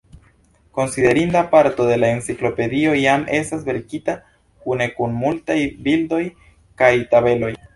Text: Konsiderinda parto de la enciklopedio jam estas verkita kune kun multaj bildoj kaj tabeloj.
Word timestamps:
Konsiderinda 0.71 1.43
parto 1.51 1.85
de 1.89 1.97
la 2.03 2.09
enciklopedio 2.15 2.95
jam 3.01 3.27
estas 3.41 3.67
verkita 3.69 4.17
kune 4.65 4.89
kun 4.97 5.15
multaj 5.21 5.59
bildoj 5.89 6.23
kaj 6.83 6.91
tabeloj. 7.15 7.57